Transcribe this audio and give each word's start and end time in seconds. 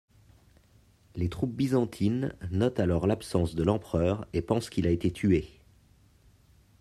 Les 1.13 1.29
troupes 1.29 1.53
byzantines 1.55 2.33
notent 2.49 2.79
alors 2.79 3.05
l'absence 3.05 3.53
de 3.53 3.61
l'empereur 3.61 4.25
et 4.33 4.41
pensent 4.41 4.71
qu'il 4.71 4.87
a 4.87 4.89
été 4.89 5.11
tué. 5.11 5.47